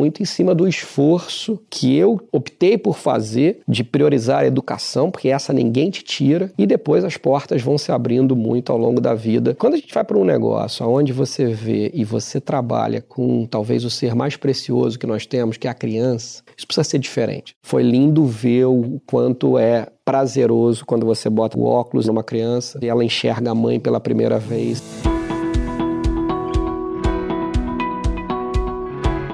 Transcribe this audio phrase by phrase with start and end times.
[0.00, 5.28] muito em cima do esforço que eu optei por fazer de priorizar a educação, porque
[5.28, 9.12] essa ninguém te tira, e depois as portas vão se abrindo muito ao longo da
[9.12, 9.54] vida.
[9.54, 13.84] Quando a gente vai para um negócio onde você vê e você trabalha com talvez
[13.84, 17.54] o ser mais precioso que nós temos, que é a criança, isso precisa ser diferente.
[17.62, 22.88] Foi lindo ver o quanto é prazeroso quando você bota o óculos numa criança e
[22.88, 24.82] ela enxerga a mãe pela primeira vez.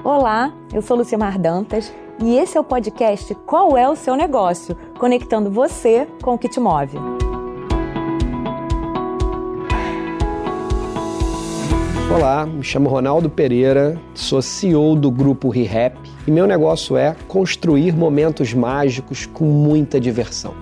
[0.08, 1.92] Olá, eu sou Lucimar Dantas
[2.22, 4.76] e esse é o podcast Qual é o seu negócio?
[5.00, 6.96] Conectando você com o que te move.
[12.14, 17.92] Olá, me chamo Ronaldo Pereira, sou CEO do grupo ReHap e meu negócio é construir
[17.92, 20.54] momentos mágicos com muita diversão.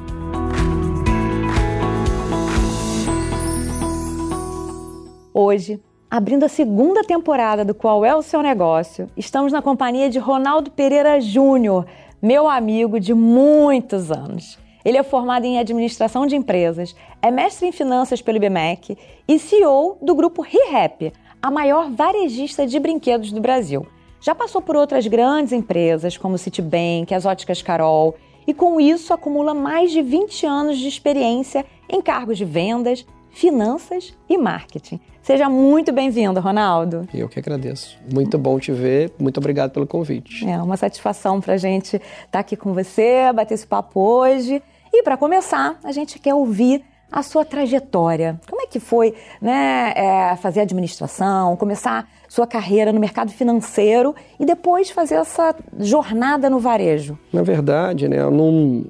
[5.35, 5.83] Hoje,
[6.17, 10.71] abrindo a segunda temporada do Qual é o seu negócio, estamos na companhia de Ronaldo
[10.71, 11.87] Pereira Júnior,
[12.23, 14.57] meu amigo de muitos anos.
[14.85, 19.99] Ele é formado em administração de empresas, é mestre em finanças pelo IBMEC e CEO
[20.01, 21.13] do grupo ReHap,
[21.43, 23.85] a maior varejista de brinquedos do Brasil.
[24.21, 28.15] Já passou por outras grandes empresas, como Citibank, as Óticas Carol,
[28.47, 33.05] e com isso acumula mais de 20 anos de experiência em cargos de vendas,
[33.35, 35.01] finanças e marketing.
[35.21, 37.09] Seja muito bem-vindo, Ronaldo.
[37.13, 37.99] Eu que agradeço.
[38.13, 39.13] Muito bom te ver.
[39.19, 40.49] Muito obrigado pelo convite.
[40.49, 44.63] É uma satisfação para a gente estar tá aqui com você, bater esse papo hoje.
[44.93, 48.41] E para começar, a gente quer ouvir a sua trajetória.
[48.49, 54.45] Como é que foi né, é, fazer administração, começar sua carreira no mercado financeiro e
[54.45, 57.19] depois fazer essa jornada no varejo?
[57.33, 58.85] Na verdade, né, eu não,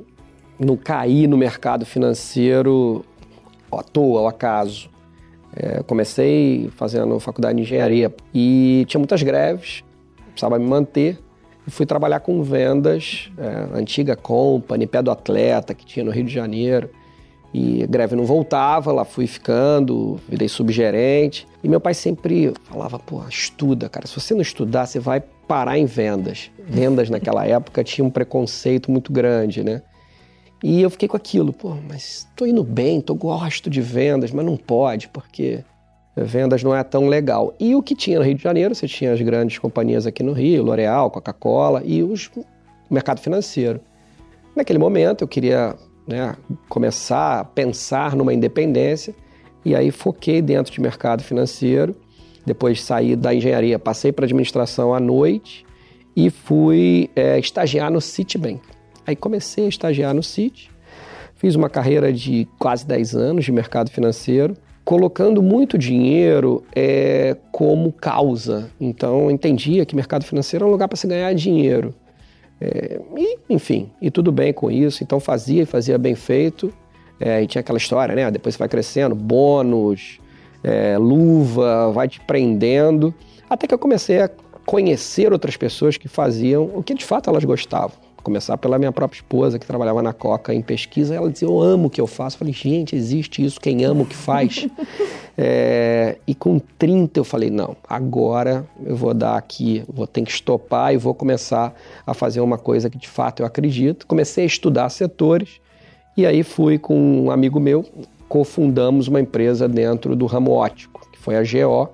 [0.59, 3.05] não caí no mercado financeiro
[3.79, 4.91] à toa, ao acaso.
[5.57, 9.85] É, comecei fazendo faculdade de engenharia e tinha muitas greves,
[10.31, 11.19] precisava me manter.
[11.67, 16.25] E fui trabalhar com vendas, é, antiga Company, pé do atleta que tinha no Rio
[16.25, 16.91] de Janeiro.
[17.55, 21.47] E greve não voltava, lá fui ficando, virei subgerente.
[21.63, 24.09] E meu pai sempre falava, pô, estuda, cara.
[24.09, 26.51] Se você não estudar, você vai parar em vendas.
[26.67, 29.83] Vendas naquela época tinha um preconceito muito grande, né?
[30.65, 34.47] E eu fiquei com aquilo, pô, mas tô indo bem, tô gosto de vendas, mas
[34.47, 35.63] não pode, porque
[36.17, 37.53] vendas não é tão legal.
[37.61, 40.33] E o que tinha no Rio de Janeiro, você tinha as grandes companhias aqui no
[40.33, 42.45] Rio, L'Oréal, Coca-Cola e os, o
[42.89, 43.79] mercado financeiro.
[44.57, 45.77] Naquele momento eu queria
[46.09, 46.35] né,
[46.67, 49.15] começar a pensar numa independência
[49.67, 51.95] e aí foquei dentro de mercado financeiro.
[52.47, 55.67] Depois saí da engenharia, passei para administração à noite
[56.17, 58.63] e fui é, estagiar no Citibank.
[59.07, 60.71] Aí comecei a estagiar no Citi,
[61.37, 67.93] fiz uma carreira de quase 10 anos de mercado financeiro, colocando muito dinheiro é, como
[67.93, 68.71] causa.
[68.81, 71.95] Então eu entendia que mercado financeiro é um lugar para se ganhar dinheiro.
[72.61, 76.73] É, e, enfim, e tudo bem com isso, então fazia e fazia bem feito.
[77.21, 78.31] É, e tinha aquela história, né?
[78.31, 80.19] Depois você vai crescendo, bônus,
[80.63, 83.15] é, luva, vai te prendendo.
[83.49, 84.31] Até que eu comecei a
[84.67, 87.97] conhecer outras pessoas que faziam o que de fato elas gostavam.
[88.25, 91.89] Começar pela minha própria esposa, que trabalhava na Coca em pesquisa, ela dizia: Eu amo
[91.89, 92.37] o que eu faço.
[92.37, 94.67] Eu falei: Gente, existe isso, quem ama o que faz.
[95.37, 100.31] é, e com 30 eu falei: Não, agora eu vou dar aqui, vou ter que
[100.31, 101.75] estopar e vou começar
[102.07, 104.07] a fazer uma coisa que de fato eu acredito.
[104.07, 105.61] Comecei a estudar setores
[106.17, 107.85] e aí fui com um amigo meu,
[108.27, 111.91] cofundamos uma empresa dentro do ramo ótico, que foi a GO.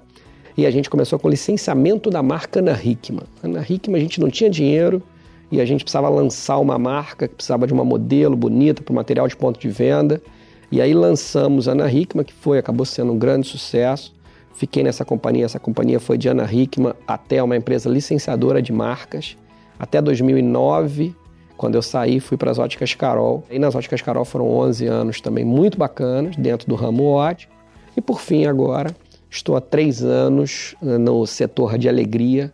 [0.57, 3.25] E a gente começou com o licenciamento da marca Ana Hickman.
[3.43, 5.03] Ana Hickman, a gente não tinha dinheiro,
[5.51, 8.95] e a gente precisava lançar uma marca que precisava de uma modelo bonita para o
[8.95, 10.23] material de ponto de venda.
[10.71, 14.15] E aí lançamos a Ana Hickman, que foi, acabou sendo um grande sucesso.
[14.55, 19.37] Fiquei nessa companhia, essa companhia foi de Ana Hickman até uma empresa licenciadora de marcas.
[19.79, 21.15] Até 2009,
[21.57, 23.43] quando eu saí, fui para as Óticas Carol.
[23.51, 27.53] E nas Óticas Carol foram 11 anos também muito bacanas, dentro do ramo ótico.
[27.97, 28.95] E por fim, agora,
[29.29, 32.53] estou há três anos eh, no setor de alegria,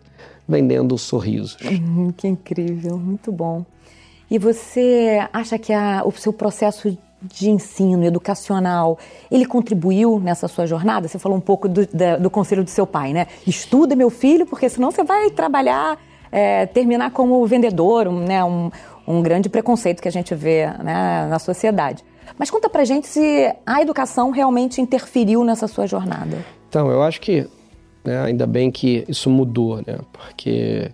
[0.49, 1.57] vendendo sorrisos.
[2.17, 3.65] Que incrível, muito bom.
[4.31, 8.99] E você acha que a, o seu processo de ensino educacional,
[9.31, 11.09] ele contribuiu nessa sua jornada?
[11.09, 13.27] Você falou um pouco do, da, do conselho do seu pai, né?
[13.47, 15.99] Estuda, meu filho, porque senão você vai trabalhar,
[16.31, 18.45] é, terminar como vendedor, um, né?
[18.45, 18.71] Um,
[19.07, 22.05] um grande preconceito que a gente vê né, na sociedade.
[22.39, 26.45] Mas conta pra gente se a educação realmente interferiu nessa sua jornada.
[26.69, 27.49] Então, eu acho que
[28.07, 28.23] né?
[28.23, 29.99] Ainda bem que isso mudou, né?
[30.13, 30.91] porque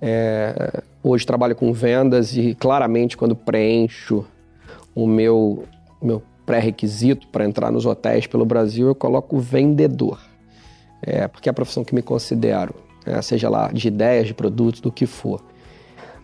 [0.00, 4.24] é, hoje trabalho com vendas e claramente quando preencho
[4.94, 5.64] o meu,
[6.02, 10.18] meu pré-requisito para entrar nos hotéis pelo Brasil, eu coloco vendedor.
[11.02, 12.74] É, porque é a profissão que me considero.
[13.06, 13.20] né?
[13.22, 15.40] seja lá de ideias, de produtos, do que for.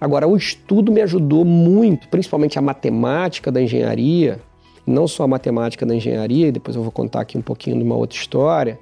[0.00, 4.41] Agora, o estudo me ajudou muito, principalmente a matemática da engenharia,
[4.87, 7.85] não só a matemática da engenharia, e depois eu vou contar aqui um pouquinho de
[7.85, 8.79] uma outra história,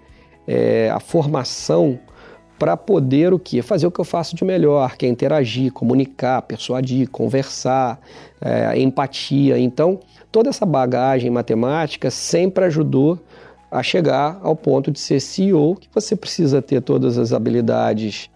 [0.47, 1.99] é, a formação
[2.59, 3.61] para poder o quê?
[3.61, 8.00] Fazer o que eu faço de melhor, que é interagir, comunicar, persuadir, conversar,
[8.41, 9.59] é, empatia.
[9.59, 9.99] Então,
[10.31, 13.19] toda essa bagagem matemática sempre ajudou
[13.71, 18.31] a chegar ao ponto de ser CEO, que você precisa ter todas as habilidades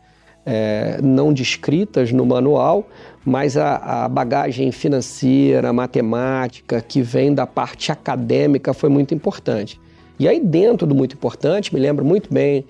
[0.47, 2.89] é, não descritas no manual,
[3.25, 9.81] mas a, a, bagagem financeira, matemática, que vem da parte acadêmica foi muito importante.
[10.19, 12.65] E aí, dentro do muito importante, me lembro muito bem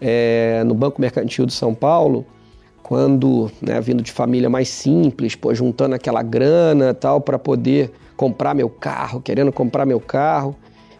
[0.00, 2.24] é, no Banco Mercantil de São Paulo,
[2.82, 8.54] quando, né, vindo de família mais simples, pô, juntando aquela grana tal para poder comprar
[8.54, 10.56] meu carro, querendo comprar meu carro.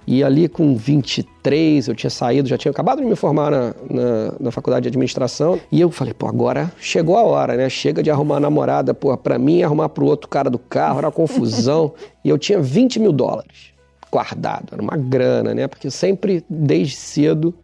[0.07, 4.35] E ali com 23, eu tinha saído, já tinha acabado de me formar na, na,
[4.39, 5.59] na, faculdade de administração.
[5.71, 7.69] E eu falei, pô, agora chegou a hora, né?
[7.69, 11.93] Chega de arrumar namorada, pô, pra mim arrumar pro outro cara do carro, era confusão.
[12.25, 13.76] e eu tinha 20 mil dólares
[14.17, 15.69] guardado, era uma grana, né?
[15.69, 17.55] Porque sempre, desde cedo,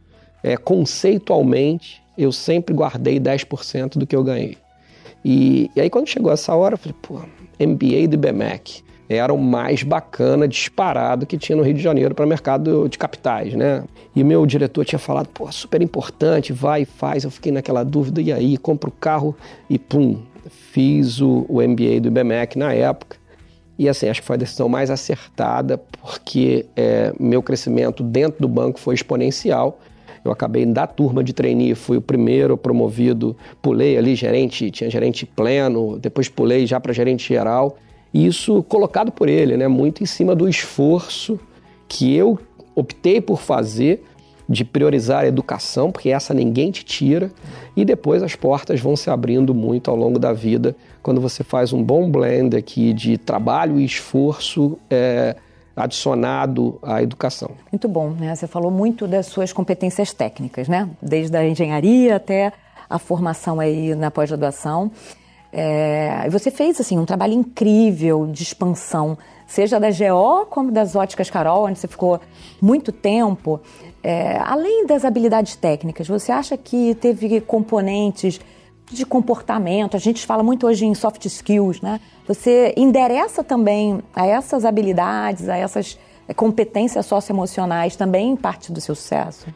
[0.42, 4.58] é, conceitualmente, eu sempre guardei 10% do que eu ganhei.
[5.24, 7.20] E, e, aí quando chegou essa hora, eu falei, pô,
[7.58, 12.26] MBA de BMAC era o mais bacana, disparado que tinha no Rio de Janeiro para
[12.26, 13.84] mercado de capitais, né?
[14.14, 17.24] E meu diretor tinha falado, pô, super importante, vai e faz.
[17.24, 19.34] Eu fiquei naquela dúvida, e aí, compro o carro
[19.70, 20.18] e pum,
[20.50, 23.21] fiz o, o MBA do IBMEC na época.
[23.82, 28.48] E assim, acho que foi a decisão mais acertada, porque é, meu crescimento dentro do
[28.48, 29.78] banco foi exponencial
[30.24, 35.26] eu acabei da turma de trainee, fui o primeiro promovido, pulei ali gerente, tinha gerente
[35.26, 37.76] pleno, depois pulei já para gerente geral.
[38.14, 41.40] E isso colocado por ele, né, muito em cima do esforço
[41.88, 42.38] que eu
[42.74, 44.04] optei por fazer
[44.52, 47.30] de priorizar a educação, porque essa ninguém te tira,
[47.74, 51.72] e depois as portas vão se abrindo muito ao longo da vida quando você faz
[51.72, 54.78] um bom blend aqui de trabalho e esforço.
[54.90, 55.36] É,
[55.74, 57.52] adicionado à educação.
[57.72, 58.34] Muito bom, né?
[58.34, 60.86] Você falou muito das suas competências técnicas, né?
[61.00, 62.52] Desde a engenharia até
[62.90, 64.90] a formação aí na pós-graduação.
[65.50, 71.28] É, você fez assim um trabalho incrível de expansão, seja da GO como das óticas
[71.28, 72.20] Carol, onde você ficou
[72.60, 73.60] muito tempo.
[74.02, 78.40] É, além das habilidades técnicas, você acha que teve componentes
[78.90, 79.96] de comportamento?
[79.96, 82.00] A gente fala muito hoje em soft skills, né?
[82.26, 88.94] Você endereça também a essas habilidades, a essas eh, competências socioemocionais também parte do seu
[88.94, 89.46] sucesso?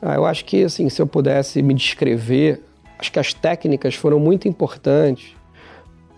[0.00, 2.62] Ah, eu acho que, assim, se eu pudesse me descrever,
[2.98, 5.34] acho que as técnicas foram muito importantes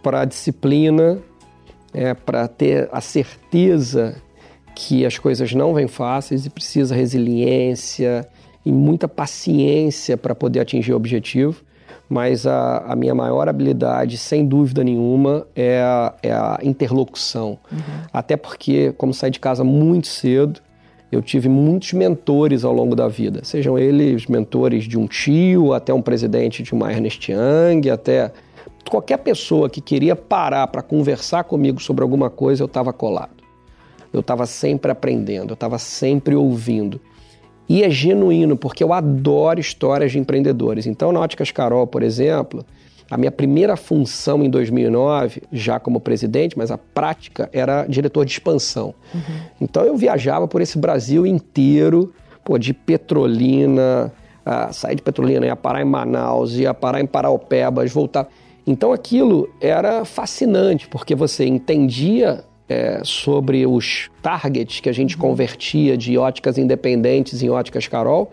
[0.02, 1.18] para a disciplina,
[1.92, 4.20] é, para ter a certeza
[4.82, 8.26] que as coisas não vêm fáceis e precisa resiliência
[8.64, 11.62] e muita paciência para poder atingir o objetivo
[12.08, 17.56] mas a, a, minha maior habilidade, sem dúvida nenhuma, é a, é a interlocução.
[17.70, 17.78] Uhum.
[18.12, 20.60] Até porque, como saí de casa muito cedo,
[21.12, 25.94] eu tive muitos mentores ao longo da vida, sejam eles mentores de um tio, até
[25.94, 28.32] um presidente de uma Ernest Young, até
[28.90, 33.39] qualquer pessoa que queria parar para conversar comigo sobre alguma coisa, eu estava colado.
[34.12, 37.00] Eu estava sempre aprendendo, eu estava sempre ouvindo.
[37.68, 40.86] E é genuíno, porque eu adoro histórias de empreendedores.
[40.86, 42.64] Então, na Óticas Carol, por exemplo,
[43.10, 48.30] a minha primeira função em 2009, já como presidente, mas a prática era diretor de
[48.30, 48.94] expansão.
[49.12, 49.20] Uhum.
[49.60, 52.14] Então eu viajava por esse Brasil inteiro,
[52.44, 54.12] pô, de Petrolina,
[54.46, 58.28] a sair de Petrolina, ia parar em Manaus, ia parar em Paraupebas, voltar.
[58.64, 65.96] Então aquilo era fascinante, porque você entendia é, sobre os targets que a gente convertia
[65.96, 68.30] de óticas independentes em óticas Carol.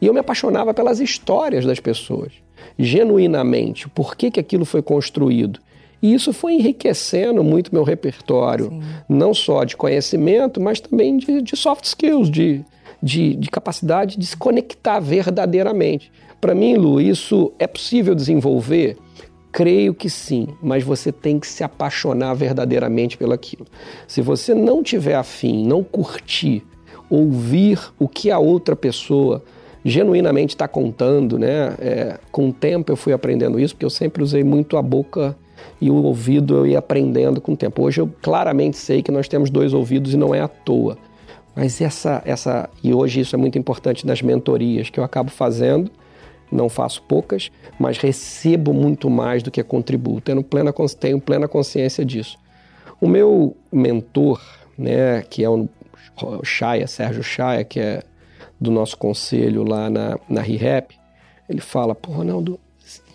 [0.00, 2.32] E eu me apaixonava pelas histórias das pessoas,
[2.78, 5.58] genuinamente, por que, que aquilo foi construído.
[6.00, 8.82] E isso foi enriquecendo muito meu repertório, Sim.
[9.08, 12.64] não só de conhecimento, mas também de, de soft skills, de,
[13.02, 16.12] de, de, capacidade de se conectar verdadeiramente.
[16.40, 18.96] Para mim, Lu, isso é possível desenvolver
[19.54, 23.64] Creio que sim, mas você tem que se apaixonar verdadeiramente pelo aquilo.
[24.08, 26.64] Se você não tiver afim, não curtir,
[27.08, 29.44] ouvir o que a outra pessoa
[29.84, 31.72] genuinamente está contando, né?
[31.78, 35.36] É, com o tempo eu fui aprendendo isso, porque eu sempre usei muito a boca
[35.80, 37.84] e o ouvido eu ia aprendendo com o tempo.
[37.84, 40.98] Hoje eu claramente sei que nós temos dois ouvidos e não é à toa.
[41.54, 45.88] Mas essa, essa e hoje isso é muito importante nas mentorias que eu acabo fazendo
[46.54, 52.04] não faço poucas, mas recebo muito mais do que contribuo, tendo plena, tenho plena consciência
[52.04, 52.38] disso.
[53.00, 54.40] O meu mentor,
[54.78, 55.68] né, que é o
[56.44, 58.02] Chaya, Sérgio Chaya, que é
[58.60, 60.94] do nosso conselho lá na, na ReHap,
[61.48, 62.58] ele fala, pô, Ronaldo,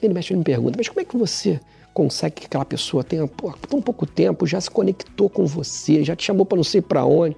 [0.02, 1.60] ele mexe me pergunta, mas como é que você
[1.94, 6.16] consegue que aquela pessoa tenha pô, tão pouco tempo, já se conectou com você, já
[6.16, 7.36] te chamou para não sei para onde.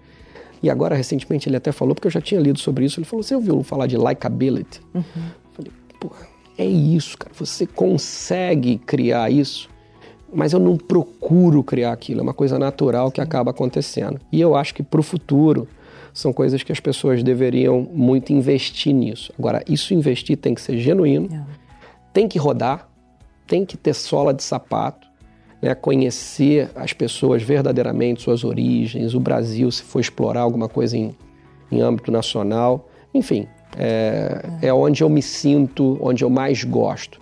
[0.64, 3.24] E agora, recentemente, ele até falou, porque eu já tinha lido sobre isso, ele falou,
[3.24, 4.80] você ouviu falar de likability?
[4.94, 5.04] Uhum.
[6.02, 6.10] Pô,
[6.58, 9.70] é isso, cara, você consegue criar isso,
[10.34, 14.20] mas eu não procuro criar aquilo, é uma coisa natural que acaba acontecendo.
[14.32, 15.68] E eu acho que para o futuro
[16.12, 19.32] são coisas que as pessoas deveriam muito investir nisso.
[19.38, 21.44] Agora, isso investir tem que ser genuíno, é.
[22.12, 22.90] tem que rodar,
[23.46, 25.08] tem que ter sola de sapato,
[25.62, 31.16] né, conhecer as pessoas verdadeiramente, suas origens, o Brasil, se for explorar alguma coisa em,
[31.72, 32.90] em âmbito nacional.
[33.14, 33.48] Enfim,
[33.78, 34.74] é, é.
[34.74, 37.20] onde eu me sinto, onde eu mais gosto.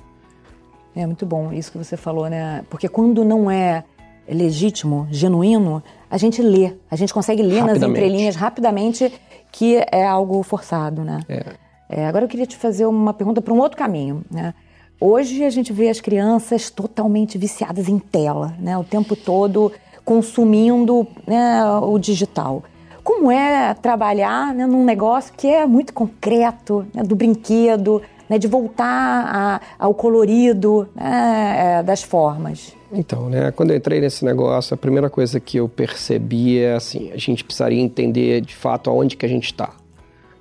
[0.96, 2.64] É muito bom isso que você falou, né?
[2.70, 3.84] Porque quando não é
[4.28, 9.12] legítimo, genuíno, a gente lê, a gente consegue ler nas entrelinhas rapidamente
[9.52, 11.22] que é algo forçado, né?
[11.28, 11.44] É.
[11.90, 14.54] É, agora eu queria te fazer uma pergunta para um outro caminho, né?
[15.02, 18.78] Hoje a gente vê as crianças totalmente viciadas em tela, né?
[18.78, 19.72] O tempo todo
[20.06, 22.64] consumindo né, o digital.
[23.10, 28.48] Como é trabalhar né, num negócio que é muito concreto, né, do brinquedo, né, de
[28.48, 32.72] voltar a, ao colorido né, é, das formas?
[32.94, 37.12] Então, né, quando eu entrei nesse negócio, a primeira coisa que eu percebi é assim,
[37.12, 39.72] a gente precisaria entender de fato aonde que a gente está.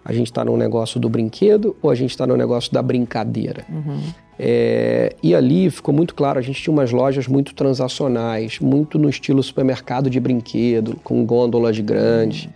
[0.04, 3.64] A gente está no negócio do brinquedo ou a gente está no negócio da brincadeira?
[3.68, 4.00] Uhum.
[4.38, 9.08] É, e ali ficou muito claro, a gente tinha umas lojas muito transacionais, muito no
[9.08, 12.44] estilo supermercado de brinquedo, com gôndolas grandes.
[12.44, 12.52] Uhum.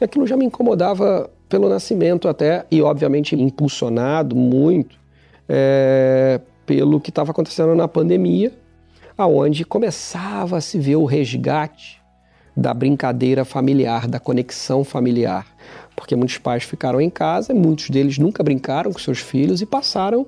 [0.00, 4.96] E aquilo já me incomodava pelo nascimento até, e obviamente impulsionado muito
[5.48, 8.52] é, pelo que estava acontecendo na pandemia,
[9.16, 12.00] aonde começava a se ver o resgate
[12.56, 15.46] da brincadeira familiar, da conexão familiar.
[15.96, 20.26] Porque muitos pais ficaram em casa, muitos deles nunca brincaram com seus filhos e passaram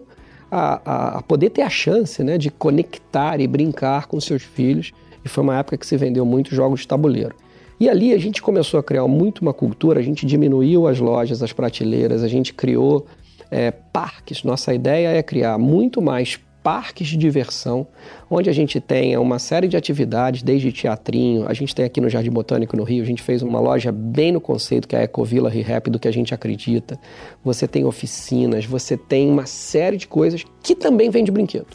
[0.51, 4.93] a, a, a, poder ter a chance né, de conectar e brincar com seus filhos.
[5.25, 7.35] E foi uma época que se vendeu muitos jogos de tabuleiro.
[7.79, 11.43] E ali a gente começou a criar muito uma cultura, a gente diminuiu as lojas,
[11.43, 13.07] as prateleiras, a gente criou
[13.51, 14.43] é, parques.
[14.43, 17.87] Nossa ideia é criar muito mais parques de diversão,
[18.31, 22.11] onde a gente tenha uma série de atividades, desde teatrinho, a gente tem aqui no
[22.11, 25.03] Jardim Botânico no Rio, a gente fez uma loja bem no conceito que é a
[25.05, 27.01] Ecovila Rehap, do que a gente acredita.
[27.43, 31.75] Você tem oficinas, você tem uma série de coisas que também vem de brinquedo,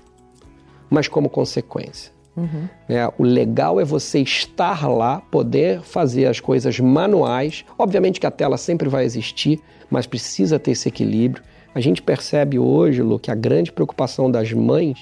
[0.92, 2.14] mas como consequência.
[2.38, 2.70] Uhum.
[2.88, 7.66] É, o legal é você estar lá, poder fazer as coisas manuais.
[7.80, 9.60] Obviamente que a tela sempre vai existir,
[9.90, 11.44] mas precisa ter esse equilíbrio.
[11.74, 15.00] A gente percebe hoje, Lu, que a grande preocupação das mães,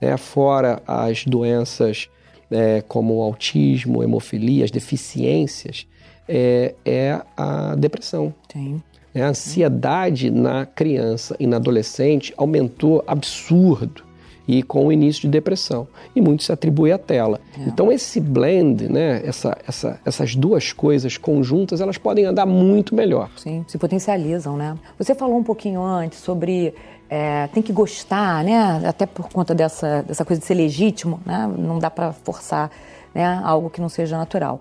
[0.00, 2.08] né, fora as doenças
[2.50, 5.86] é, como o autismo, hemofilia, as deficiências,
[6.28, 8.32] é, é a depressão.
[8.52, 8.80] Sim.
[9.14, 14.05] É, a ansiedade na criança e na adolescente aumentou absurdo
[14.46, 15.86] e com o início de depressão.
[16.14, 17.40] E muito se atribui à tela.
[17.58, 17.68] É.
[17.68, 23.30] Então esse blend, né, essa, essa, essas duas coisas conjuntas, elas podem andar muito melhor.
[23.36, 24.76] Sim, se potencializam, né?
[24.98, 26.74] Você falou um pouquinho antes sobre
[27.08, 28.82] é, tem que gostar, né?
[28.86, 31.50] Até por conta dessa, dessa coisa de ser legítimo, né?
[31.58, 32.70] Não dá para forçar
[33.14, 34.60] né, algo que não seja natural.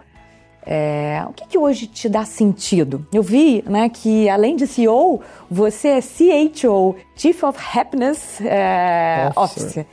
[0.66, 3.06] É, o que, que, hoje te dá sentido?
[3.14, 9.86] Eu vi né, que, além de CEO, você é CHO, Chief of Happiness é, Officer.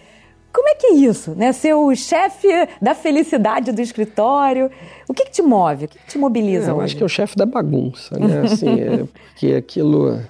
[0.53, 1.53] Como é que é isso, né?
[1.53, 2.49] Ser o chefe
[2.81, 4.71] da felicidade do escritório.
[5.09, 5.87] O que, que te move?
[5.87, 6.67] O que, que te mobiliza?
[6.67, 6.85] É, eu hoje?
[6.85, 8.43] acho que é o chefe da bagunça, né?
[8.43, 10.21] Assim, é porque aquilo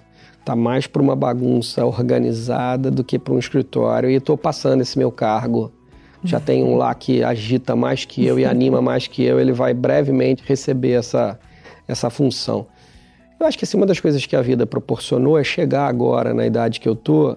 [0.45, 4.11] tá mais para uma bagunça organizada do que para um escritório.
[4.11, 5.73] E estou passando esse meu cargo
[6.25, 9.53] já tem um lá que agita mais que eu e anima mais que eu, ele
[9.53, 11.39] vai brevemente receber essa,
[11.87, 12.67] essa função.
[13.39, 16.47] Eu acho que assim, uma das coisas que a vida proporcionou é chegar agora, na
[16.47, 17.37] idade que eu tô,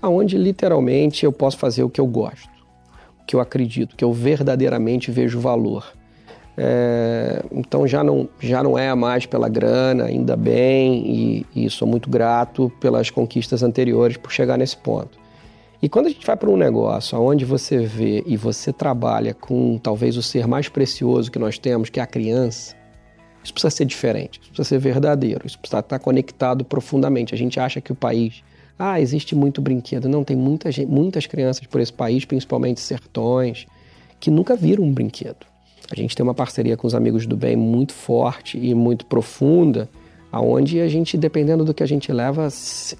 [0.00, 2.48] aonde literalmente eu posso fazer o que eu gosto,
[3.20, 5.92] o que eu acredito, o que eu verdadeiramente vejo valor.
[6.56, 11.88] É, então já não, já não é mais pela grana, ainda bem, e, e sou
[11.88, 15.21] muito grato pelas conquistas anteriores por chegar nesse ponto.
[15.82, 19.76] E quando a gente vai para um negócio onde você vê e você trabalha com
[19.78, 22.76] talvez o ser mais precioso que nós temos, que é a criança,
[23.42, 27.34] isso precisa ser diferente, isso precisa ser verdadeiro, isso precisa estar conectado profundamente.
[27.34, 28.44] A gente acha que o país,
[28.78, 30.08] ah, existe muito brinquedo.
[30.08, 33.66] Não, tem muita gente, muitas crianças por esse país, principalmente sertões,
[34.20, 35.44] que nunca viram um brinquedo.
[35.90, 39.88] A gente tem uma parceria com os Amigos do Bem muito forte e muito profunda,
[40.32, 42.48] aonde a gente, dependendo do que a gente leva,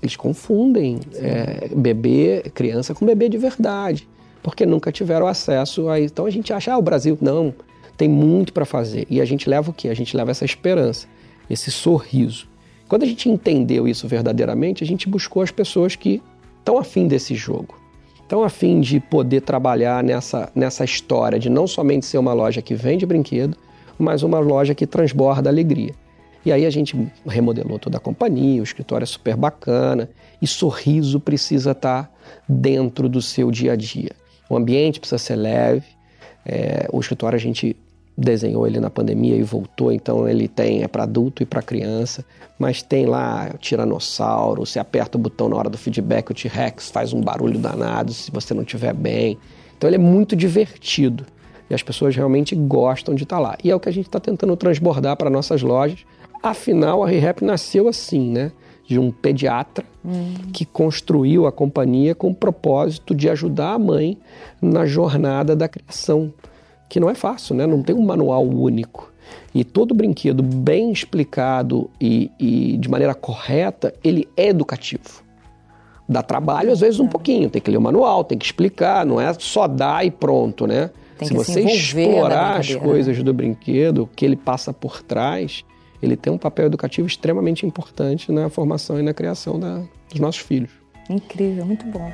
[0.02, 4.06] eles confundem é, bebê, criança com bebê de verdade,
[4.42, 7.54] porque nunca tiveram acesso a Então a gente acha, ah, o Brasil, não,
[7.96, 9.06] tem muito para fazer.
[9.08, 9.88] E a gente leva o quê?
[9.88, 11.08] A gente leva essa esperança,
[11.48, 12.46] esse sorriso.
[12.86, 16.22] Quando a gente entendeu isso verdadeiramente, a gente buscou as pessoas que
[16.62, 17.80] tão afim desse jogo,
[18.28, 22.74] tão afim de poder trabalhar nessa, nessa história de não somente ser uma loja que
[22.74, 23.56] vende brinquedo,
[23.98, 25.94] mas uma loja que transborda alegria.
[26.44, 26.96] E aí a gente
[27.26, 32.12] remodelou toda a companhia, o escritório é super bacana e sorriso precisa estar
[32.48, 34.10] dentro do seu dia a dia.
[34.50, 35.86] O ambiente precisa ser leve.
[36.44, 37.76] É, o escritório a gente
[38.16, 42.24] desenhou ele na pandemia e voltou, então ele tem é para adulto e para criança,
[42.58, 47.12] mas tem lá tiranossauro, você aperta o botão na hora do feedback, o T-Rex faz
[47.12, 49.38] um barulho danado se você não estiver bem.
[49.76, 51.24] Então ele é muito divertido
[51.70, 53.56] e as pessoas realmente gostam de estar lá.
[53.64, 56.04] E é o que a gente está tentando transbordar para nossas lojas.
[56.42, 58.52] Afinal, a ReHap nasceu assim, né?
[58.86, 60.34] De um pediatra hum.
[60.52, 64.18] que construiu a companhia com o propósito de ajudar a mãe
[64.60, 66.32] na jornada da criação
[66.92, 67.66] que não é fácil, né?
[67.66, 69.10] Não tem um manual único.
[69.54, 75.22] E todo brinquedo bem explicado e, e de maneira correta, ele é educativo.
[76.06, 77.48] Dá trabalho, às vezes, um pouquinho.
[77.48, 80.90] Tem que ler o manual, tem que explicar, não é só dar e pronto, né?
[81.16, 85.64] Tem se você se explorar as coisas do brinquedo, que ele passa por trás,
[86.02, 90.40] ele tem um papel educativo extremamente importante na formação e na criação da, dos nossos
[90.40, 90.70] filhos.
[91.08, 92.10] Incrível, muito bom.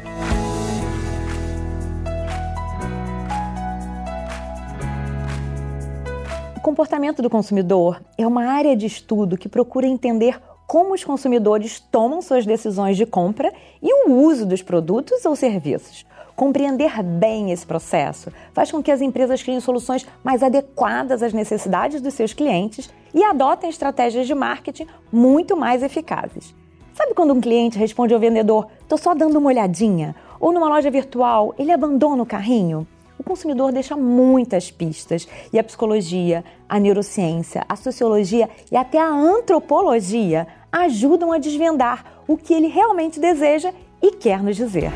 [6.68, 12.20] comportamento do consumidor é uma área de estudo que procura entender como os consumidores tomam
[12.20, 13.50] suas decisões de compra
[13.82, 16.04] e o uso dos produtos ou serviços.
[16.38, 22.00] Compreender bem esse processo faz com que as empresas criem soluções mais adequadas às necessidades
[22.00, 26.54] dos seus clientes e adotem estratégias de marketing muito mais eficazes.
[26.94, 30.14] Sabe quando um cliente responde ao vendedor: "Tô só dando uma olhadinha"?
[30.38, 32.86] Ou numa loja virtual, ele abandona o carrinho?
[33.18, 39.10] o consumidor deixa muitas pistas e a psicologia, a neurociência, a sociologia e até a
[39.10, 44.92] antropologia ajudam a desvendar o que ele realmente deseja e quer nos dizer.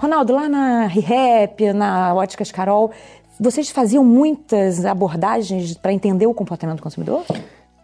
[0.00, 2.90] Ronaldo, lá na ReHap, na Óticas Carol,
[3.38, 7.22] vocês faziam muitas abordagens para entender o comportamento do consumidor?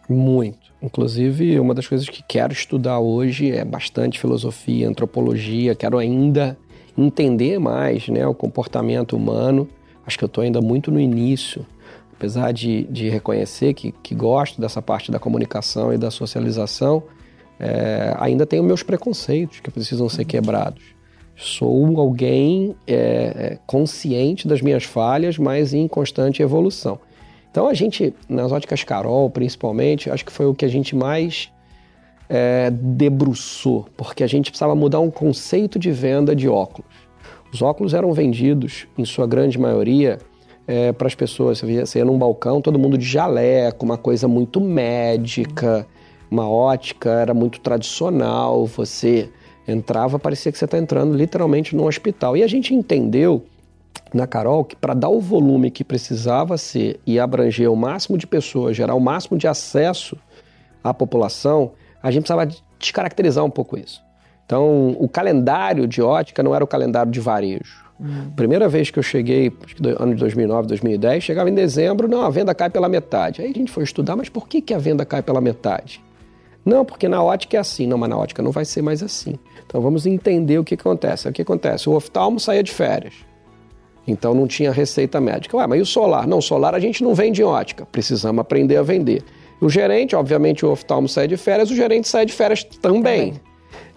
[0.09, 0.73] Muito.
[0.81, 6.57] Inclusive, uma das coisas que quero estudar hoje é bastante filosofia, antropologia, quero ainda
[6.97, 9.69] entender mais né, o comportamento humano.
[10.03, 11.63] Acho que eu estou ainda muito no início,
[12.11, 17.03] apesar de, de reconhecer que, que gosto dessa parte da comunicação e da socialização,
[17.59, 20.96] é, ainda tenho meus preconceitos que precisam ser quebrados.
[21.37, 26.99] Sou alguém é, é consciente das minhas falhas, mas em constante evolução.
[27.51, 31.51] Então a gente, nas óticas Carol principalmente, acho que foi o que a gente mais
[32.27, 36.91] é, debruçou, porque a gente precisava mudar um conceito de venda de óculos.
[37.53, 40.17] Os óculos eram vendidos, em sua grande maioria,
[40.67, 41.59] é, para as pessoas.
[41.59, 45.87] Você ia, você ia num balcão, todo mundo de jaleco, uma coisa muito médica,
[46.29, 48.65] uma ótica era muito tradicional.
[48.65, 49.29] Você
[49.67, 52.37] entrava, parecia que você está entrando literalmente num hospital.
[52.37, 53.45] E a gente entendeu
[54.13, 58.25] na Carol que para dar o volume que precisava ser e abranger o máximo de
[58.25, 60.17] pessoas, gerar o máximo de acesso
[60.83, 62.49] à população, a gente precisava
[62.79, 64.01] descaracterizar um pouco isso.
[64.45, 67.85] Então, o calendário de ótica não era o calendário de varejo.
[67.99, 68.31] Uhum.
[68.35, 72.21] Primeira vez que eu cheguei, acho que ano de 2009, 2010, chegava em dezembro, não,
[72.21, 73.41] a venda cai pela metade.
[73.41, 76.01] Aí a gente foi estudar, mas por que, que a venda cai pela metade?
[76.67, 77.87] Não, porque na ótica é assim.
[77.87, 79.35] Não, mas na ótica não vai ser mais assim.
[79.65, 81.27] Então vamos entender o que acontece.
[81.27, 81.89] O que acontece?
[81.89, 83.13] O oftalmo saía de férias.
[84.05, 85.55] Então não tinha receita médica.
[85.55, 86.27] Ué, mas e o solar?
[86.27, 87.85] Não, solar a gente não vende em ótica.
[87.85, 89.23] Precisamos aprender a vender.
[89.61, 93.31] O gerente, obviamente, o oftalmo sai de férias, o gerente sai de férias também.
[93.31, 93.41] também.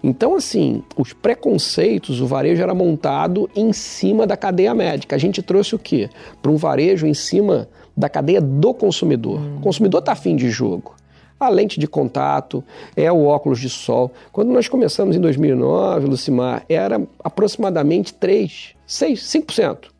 [0.03, 5.15] Então, assim, os preconceitos, o varejo era montado em cima da cadeia médica.
[5.15, 6.09] A gente trouxe o quê?
[6.41, 9.39] Para um varejo em cima da cadeia do consumidor.
[9.39, 9.57] Hum.
[9.57, 10.95] O consumidor está afim de jogo.
[11.41, 12.63] A lente de contato,
[12.95, 14.11] é o óculos de sol.
[14.31, 19.91] Quando nós começamos em 2009, Lucimar, era aproximadamente 3, 6, 5%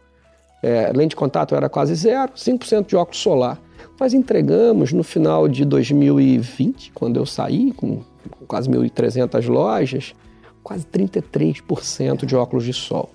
[0.61, 3.59] é, lente de contato era quase zero, 5% de óculos solar.
[3.99, 8.01] Nós entregamos no final de 2020, quando eu saí, com
[8.47, 10.13] quase 1.300 lojas,
[10.63, 13.09] quase 33% de óculos de sol.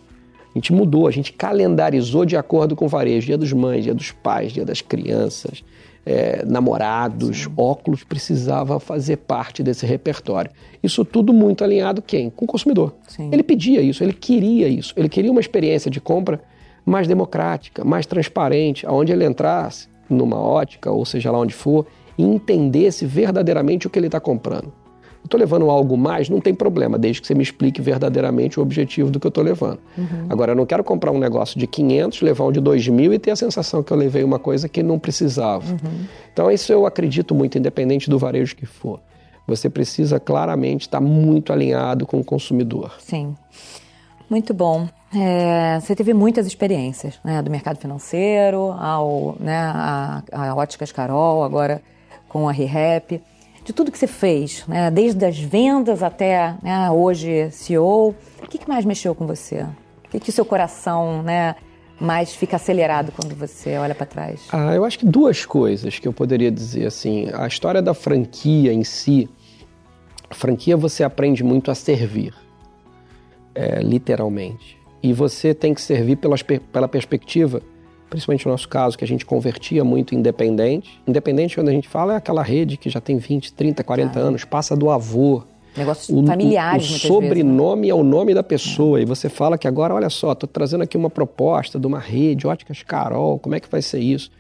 [0.51, 3.27] A gente mudou, a gente calendarizou de acordo com o varejo.
[3.27, 5.63] Dia dos mães, dia dos pais, dia das crianças,
[6.07, 10.53] é, namorados, óculos precisava fazer parte desse repertório.
[10.81, 12.31] Isso tudo muito alinhado quem?
[12.31, 12.95] Com o consumidor.
[13.09, 13.29] Sim.
[13.33, 16.41] Ele pedia isso, ele queria isso, ele queria uma experiência de compra
[16.85, 21.85] mais democrática, mais transparente, aonde ele entrasse numa ótica, ou seja lá onde for,
[22.17, 24.73] e entendesse verdadeiramente o que ele está comprando.
[25.27, 29.11] Estou levando algo mais, não tem problema, desde que você me explique verdadeiramente o objetivo
[29.11, 29.79] do que eu estou levando.
[29.97, 30.27] Uhum.
[30.29, 33.19] Agora, eu não quero comprar um negócio de 500, levar um de 2 mil e
[33.19, 35.71] ter a sensação que eu levei uma coisa que não precisava.
[35.71, 36.07] Uhum.
[36.33, 39.01] Então, isso eu acredito muito, independente do varejo que for.
[39.47, 42.95] Você precisa claramente estar muito alinhado com o consumidor.
[42.99, 43.35] Sim.
[44.29, 44.89] Muito bom.
[45.15, 51.45] É, você teve muitas experiências, né, do mercado financeiro, ao, né, a, a Óticas Carol,
[51.45, 51.81] agora
[52.29, 53.23] com a ReHap
[53.67, 54.93] de tudo que você fez, né?
[54.93, 59.63] desde as vendas até né, hoje CEO, o que, mais mexeu com você?
[60.05, 61.57] O que, que o seu coração né,
[62.01, 64.47] mais fica acelerado quando você olha para trás?
[64.53, 67.29] Ah, eu acho que duas coisas que eu poderia dizer assim.
[67.35, 69.29] A história da franquia em si,
[70.31, 72.33] a franquia você aprende muito a servir,
[73.53, 74.79] é, literalmente.
[75.03, 77.61] E você tem que servir pelas, pela perspectiva
[78.09, 81.01] principalmente no nosso caso, que a gente convertia muito independente.
[81.07, 84.23] Independente, quando a gente fala, é aquela rede que já tem 20, 30, 40 ah.
[84.23, 85.43] anos, passa do avô.
[85.77, 87.89] Negócios o, familiares, O, o sobrenome vezes, né?
[87.89, 88.99] é o nome da pessoa.
[88.99, 89.03] É.
[89.03, 92.47] E você fala que agora, olha só, estou trazendo aqui uma proposta de uma rede,
[92.47, 94.31] Óticas Carol, como é que vai ser isso?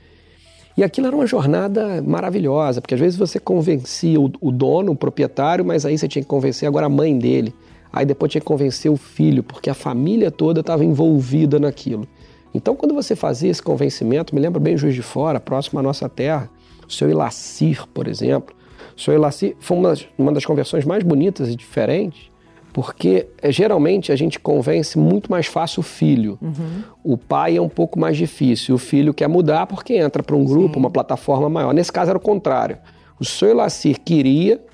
[0.76, 4.96] E aquilo era uma jornada maravilhosa, porque às vezes você convencia o, o dono, o
[4.96, 7.55] proprietário, mas aí você tinha que convencer agora a mãe dele.
[7.90, 12.07] Aí depois tinha que convencer o filho, porque a família toda estava envolvida naquilo.
[12.56, 16.08] Então, quando você fazia esse convencimento, me lembra bem Juiz de Fora, próximo à nossa
[16.08, 16.48] terra,
[16.88, 18.56] o seu Ilacir, por exemplo.
[18.96, 22.30] O seu Ilacir foi uma, uma das conversões mais bonitas e diferentes,
[22.72, 26.38] porque é, geralmente a gente convence muito mais fácil o filho.
[26.40, 26.82] Uhum.
[27.04, 28.74] O pai é um pouco mais difícil.
[28.74, 30.80] O filho quer mudar porque entra para um grupo, Sim.
[30.80, 31.74] uma plataforma maior.
[31.74, 32.78] Nesse caso era o contrário.
[33.20, 34.64] O seu Ilacir queria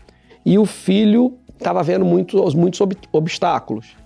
[0.47, 2.41] e o filho estava vendo muitos
[3.13, 3.97] obstáculos.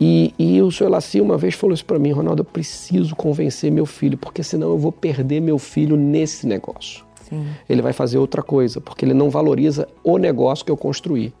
[0.00, 3.70] E, e o senhor Laci uma vez falou isso para mim, Ronaldo, eu preciso convencer
[3.70, 7.04] meu filho, porque senão eu vou perder meu filho nesse negócio.
[7.28, 7.46] Sim.
[7.68, 11.32] Ele vai fazer outra coisa, porque ele não valoriza o negócio que eu construí.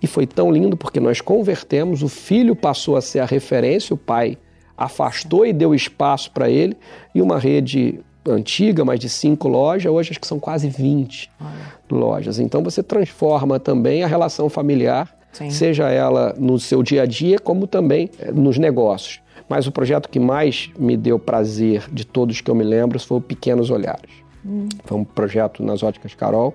[0.00, 3.98] E foi tão lindo porque nós convertemos, o filho passou a ser a referência, o
[3.98, 4.38] pai
[4.76, 6.76] afastou e deu espaço para ele,
[7.14, 11.50] e uma rede antiga, mais de cinco lojas, hoje acho que são quase 20 Olha.
[11.90, 12.38] lojas.
[12.38, 15.50] Então você transforma também a relação familiar Sim.
[15.50, 19.20] seja ela no seu dia a dia, como também eh, nos negócios.
[19.48, 23.18] Mas o projeto que mais me deu prazer de todos que eu me lembro foi
[23.18, 24.10] o Pequenos Olhares.
[24.44, 24.68] Hum.
[24.84, 26.54] Foi um projeto nas óticas Carol,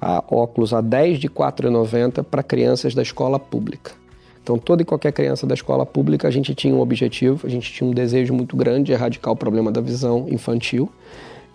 [0.00, 3.92] a óculos a 10 de R$ 4,90 para crianças da escola pública.
[4.42, 7.72] Então, toda e qualquer criança da escola pública, a gente tinha um objetivo, a gente
[7.72, 10.88] tinha um desejo muito grande de erradicar o problema da visão infantil.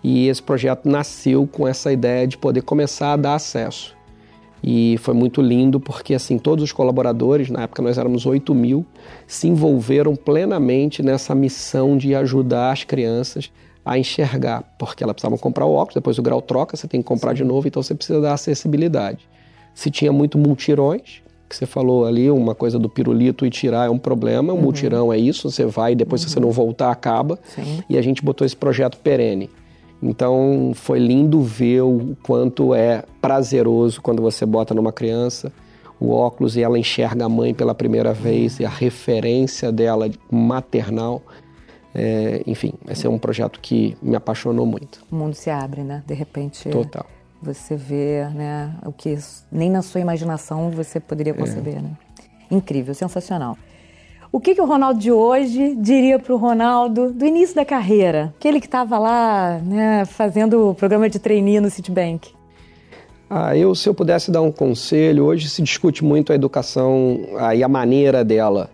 [0.04, 3.96] E esse projeto nasceu com essa ideia de poder começar a dar acesso.
[4.62, 8.86] E foi muito lindo porque assim todos os colaboradores, na época nós éramos 8 mil,
[9.26, 13.50] se envolveram plenamente nessa missão de ajudar as crianças
[13.84, 17.06] a enxergar, porque elas precisavam comprar o óculos, depois o grau troca, você tem que
[17.06, 19.28] comprar de novo, então você precisa dar acessibilidade.
[19.74, 21.22] Se tinha muito multirões,
[21.52, 24.62] que você falou ali, uma coisa do pirulito e tirar é um problema, o uhum.
[24.62, 26.28] multirão é isso, você vai e depois uhum.
[26.28, 26.54] se você não uhum.
[26.54, 27.38] voltar acaba.
[27.44, 27.82] Sim.
[27.88, 29.50] E a gente botou esse projeto perene.
[30.02, 35.52] Então foi lindo ver o quanto é prazeroso quando você bota numa criança
[36.02, 41.22] o óculos e ela enxerga a mãe pela primeira vez e a referência dela maternal.
[41.94, 45.04] É, enfim, esse é um projeto que me apaixonou muito.
[45.12, 46.02] O mundo se abre, né?
[46.04, 46.68] De repente.
[46.70, 47.06] Total.
[47.40, 48.74] Você vê, né?
[48.84, 49.16] O que
[49.50, 51.82] nem na sua imaginação você poderia conceber, é.
[51.82, 51.96] né?
[52.50, 53.56] Incrível, sensacional.
[54.32, 58.32] O que, que o Ronaldo de hoje diria para o Ronaldo do início da carreira?
[58.38, 62.30] Aquele que estava lá né, fazendo o programa de trainee no Citibank.
[63.28, 67.54] Ah, eu, se eu pudesse dar um conselho, hoje se discute muito a educação ah,
[67.54, 68.70] e a maneira dela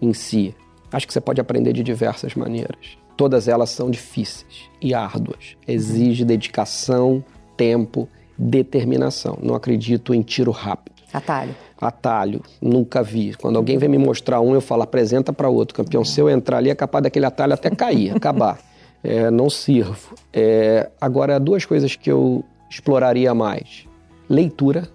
[0.00, 0.54] em si.
[0.92, 2.98] Acho que você pode aprender de diversas maneiras.
[3.16, 5.56] Todas elas são difíceis e árduas.
[5.66, 7.24] Exige dedicação,
[7.56, 9.38] tempo, determinação.
[9.42, 10.96] Não acredito em tiro rápido.
[11.14, 13.34] Atalho atalho, nunca vi.
[13.34, 15.74] Quando alguém vem me mostrar um, eu falo, apresenta para outro.
[15.74, 18.58] Campeão, se eu entrar ali, é capaz daquele atalho até cair, acabar.
[19.02, 20.14] É, não sirvo.
[20.32, 23.86] É, agora, duas coisas que eu exploraria mais.
[24.28, 24.88] Leitura.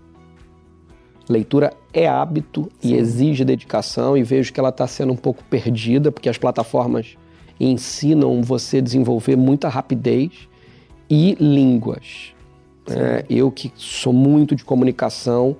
[1.30, 2.89] Leitura é hábito Sim.
[2.89, 7.15] e exige dedicação, e vejo que ela está sendo um pouco perdida, porque as plataformas
[7.60, 10.50] ensinam você a desenvolver muita rapidez
[11.10, 12.34] e línguas.
[12.89, 15.56] É, eu que sou muito de comunicação,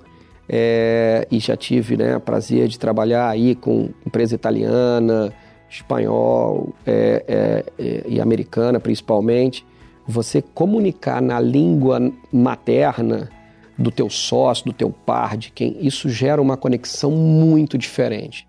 [0.48, 5.32] é, e já tive né, prazer de trabalhar aí com empresa italiana,
[5.70, 9.64] espanhol é, é, é, e americana principalmente.
[10.06, 13.30] Você comunicar na língua materna
[13.76, 18.46] do teu sócio, do teu par, de quem isso gera uma conexão muito diferente.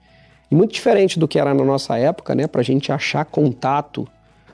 [0.52, 2.46] E muito diferente do que era na nossa época, né?
[2.46, 4.08] Para a gente achar contato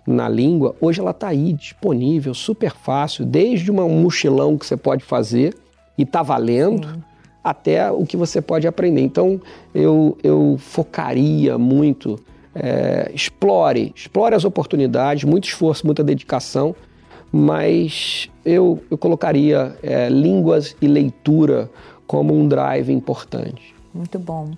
[0.08, 5.04] na língua, hoje ela está aí disponível, super fácil, desde um mochilão que você pode
[5.04, 5.56] fazer
[5.98, 6.88] e tá valendo.
[6.88, 7.11] Sim
[7.44, 9.02] até o que você pode aprender.
[9.02, 9.42] Então,
[9.74, 12.20] eu, eu focaria muito,
[12.54, 16.76] é, explore, explore as oportunidades, muito esforço, muita dedicação,
[17.32, 21.70] mas eu, eu colocaria é, línguas e leitura
[22.06, 23.74] como um drive importante.
[23.94, 24.52] Muito bom.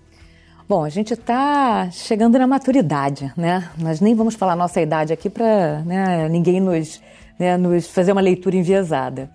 [0.68, 3.70] Bom, a gente está chegando na maturidade, né?
[3.78, 7.02] Nós nem vamos falar nossa idade aqui para né, ninguém nos,
[7.38, 9.30] né, nos fazer uma leitura enviesada.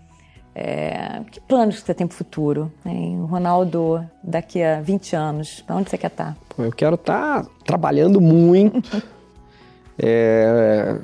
[0.61, 2.73] É, que planos que você tem para o futuro?
[2.85, 3.25] Hein?
[3.31, 6.35] Ronaldo, daqui a 20 anos, para onde você quer estar?
[6.35, 6.65] Tá?
[6.65, 9.01] Eu quero estar tá trabalhando muito.
[9.97, 10.97] é,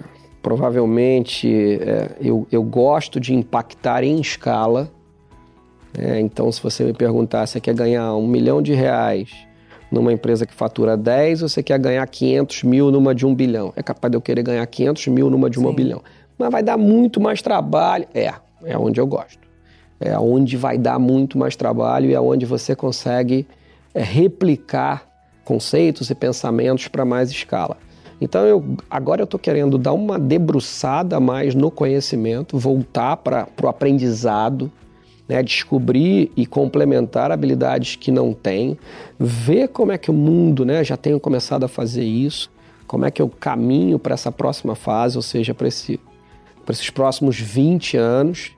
[0.43, 4.91] provavelmente é, eu, eu gosto de impactar em escala.
[5.97, 9.31] É, então, se você me perguntar se você quer ganhar um milhão de reais
[9.89, 13.73] numa empresa que fatura 10 ou você quer ganhar 500 mil numa de um bilhão,
[13.77, 16.03] é capaz de eu querer ganhar 500 mil numa de um bilhão.
[16.37, 18.09] Mas vai dar muito mais trabalho.
[18.13, 19.44] É, é onde eu gosto
[20.05, 23.47] é onde vai dar muito mais trabalho e é onde você consegue
[23.95, 25.07] é, replicar
[25.45, 27.79] conceitos e pensamentos para mais escala.
[28.21, 33.67] Então eu agora eu estou querendo dar uma debruçada mais no conhecimento, voltar para o
[33.67, 34.71] aprendizado,
[35.27, 38.79] né, descobrir e complementar habilidades que não tem,
[39.19, 42.51] ver como é que o mundo, né, já tenho começado a fazer isso,
[42.87, 45.99] como é que eu caminho para essa próxima fase, ou seja, para esse,
[46.69, 48.55] esses próximos 20 anos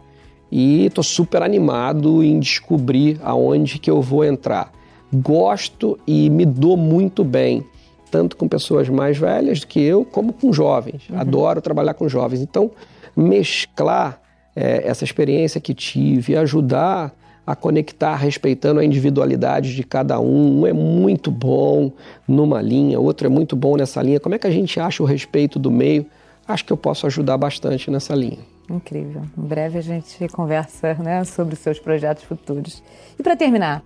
[0.50, 4.72] e estou super animado em descobrir aonde que eu vou entrar.
[5.12, 7.64] Gosto e me dou muito bem,
[8.10, 11.02] tanto com pessoas mais velhas do que eu, como com jovens.
[11.08, 11.18] Uhum.
[11.18, 12.40] Adoro trabalhar com jovens.
[12.40, 12.70] Então,
[13.16, 14.20] mesclar
[14.54, 17.14] é, essa experiência que tive, ajudar
[17.46, 20.60] a conectar respeitando a individualidade de cada um.
[20.60, 21.92] Um é muito bom
[22.26, 24.18] numa linha, outro é muito bom nessa linha.
[24.18, 26.06] Como é que a gente acha o respeito do meio?
[26.48, 28.55] Acho que eu posso ajudar bastante nessa linha.
[28.68, 29.22] Incrível.
[29.38, 32.82] Em breve a gente conversa né, sobre os seus projetos futuros.
[33.18, 33.82] E para terminar,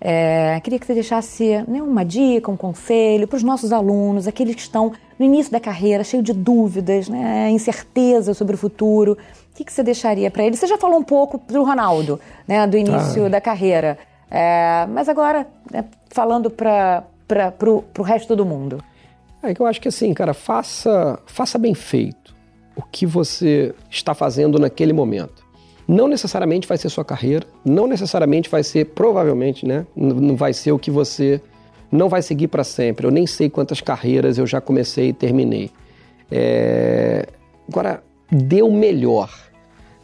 [0.00, 4.54] é, queria que você deixasse né, uma dica, um conselho para os nossos alunos, aqueles
[4.54, 9.12] que estão no início da carreira, cheio de dúvidas, né, incerteza sobre o futuro.
[9.52, 10.58] O que, que você deixaria para eles?
[10.58, 13.28] Você já falou um pouco do Ronaldo, né, do início ah.
[13.28, 13.98] da carreira,
[14.30, 17.04] é, mas agora né, falando para
[17.98, 18.82] o resto do mundo.
[19.42, 22.39] É que eu acho que assim, cara, faça, faça bem feito
[22.76, 25.44] o que você está fazendo naquele momento.
[25.86, 29.86] Não necessariamente vai ser sua carreira, não necessariamente vai ser, provavelmente, né?
[29.96, 31.40] Não vai ser o que você
[31.90, 33.06] não vai seguir para sempre.
[33.06, 35.70] Eu nem sei quantas carreiras eu já comecei e terminei.
[36.30, 37.26] É...
[37.68, 39.30] Agora, dê o melhor.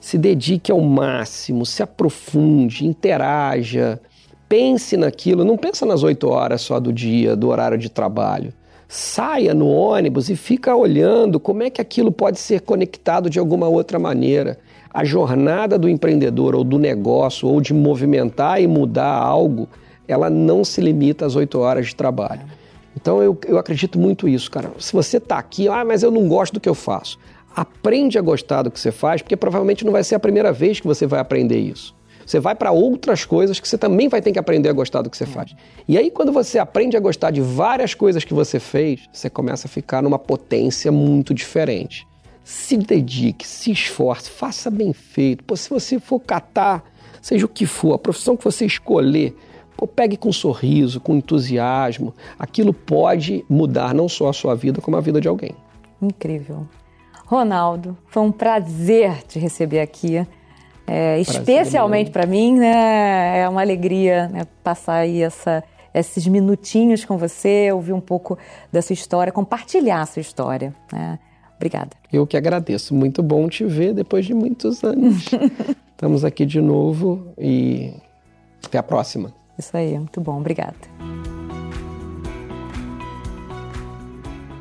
[0.01, 4.01] Se dedique ao máximo, se aprofunde, interaja,
[4.49, 5.45] pense naquilo.
[5.45, 8.53] Não pensa nas oito horas só do dia, do horário de trabalho
[8.89, 13.69] saia no ônibus e fica olhando como é que aquilo pode ser conectado de alguma
[13.69, 14.59] outra maneira.
[14.93, 19.69] A jornada do empreendedor ou do negócio ou de movimentar e mudar algo,
[20.09, 22.43] ela não se limita às oito horas de trabalho.
[22.97, 24.71] Então eu, eu acredito muito isso, cara.
[24.79, 27.19] Se você está aqui, ah, mas eu não gosto do que eu faço.
[27.55, 30.81] Aprende a gostar do que você faz, porque provavelmente não vai ser a primeira vez
[30.81, 31.95] que você vai aprender isso.
[32.27, 35.09] Você vai para outras coisas que você também vai ter que aprender a gostar do
[35.09, 35.29] que você é.
[35.29, 35.55] faz.
[35.87, 39.69] E aí, quando você aprende a gostar de várias coisas que você fez, você começa
[39.69, 42.07] a ficar numa potência muito diferente.
[42.43, 45.45] Se dedique, se esforce, faça bem feito.
[45.45, 46.85] Pô, se você for catar,
[47.23, 49.37] seja o que for, a profissão que você escolher,
[49.77, 52.13] pô, pegue com um sorriso, com entusiasmo.
[52.37, 55.53] Aquilo pode mudar não só a sua vida, como a vida de alguém.
[56.03, 56.67] Incrível.
[57.25, 60.27] Ronaldo, foi um prazer te receber aqui.
[60.87, 67.19] É, especialmente para mim, né, é uma alegria né, passar aí essa, esses minutinhos com
[67.19, 68.39] você, ouvir um pouco
[68.71, 70.73] da sua história, compartilhar a sua história.
[70.93, 71.19] Né?
[71.57, 71.91] Obrigada.
[72.13, 72.95] Eu que agradeço.
[72.95, 75.25] Muito bom te ver depois de muitos anos.
[75.91, 77.95] Estamos aqui de novo e
[78.65, 79.33] até a próxima.
[79.59, 80.39] Isso aí, muito bom.
[80.39, 80.77] Obrigada.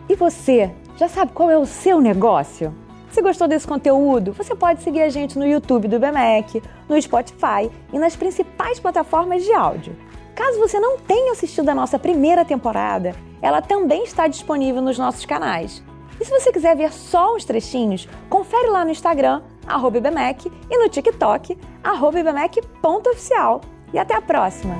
[0.08, 2.74] E você, já sabe qual é o seu negócio?
[3.16, 7.72] Se gostou desse conteúdo, você pode seguir a gente no YouTube do BMEC, no Spotify
[7.94, 9.96] e nas principais plataformas de áudio.
[10.36, 15.26] Caso você não tenha assistido a nossa primeira temporada, ela também está disponível nos nossos
[15.26, 15.82] canais.
[16.20, 20.90] E se você quiser ver só uns trechinhos, confere lá no Instagram, IBMEC, e no
[20.90, 23.62] TikTok, IBMEC.oficial.
[23.94, 24.76] E até a próxima!